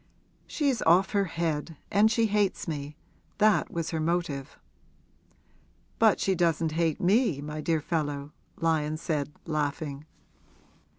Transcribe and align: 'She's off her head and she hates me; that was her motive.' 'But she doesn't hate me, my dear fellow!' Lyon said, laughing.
'She's 0.47 0.81
off 0.81 1.11
her 1.11 1.25
head 1.25 1.77
and 1.91 2.09
she 2.09 2.25
hates 2.25 2.67
me; 2.67 2.97
that 3.37 3.69
was 3.69 3.91
her 3.91 3.99
motive.' 3.99 4.57
'But 5.99 6.19
she 6.19 6.33
doesn't 6.33 6.71
hate 6.71 6.99
me, 6.99 7.39
my 7.39 7.61
dear 7.61 7.81
fellow!' 7.81 8.31
Lyon 8.55 8.97
said, 8.97 9.31
laughing. 9.45 10.07